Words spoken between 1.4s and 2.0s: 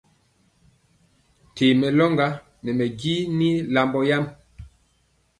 Ntee mɛ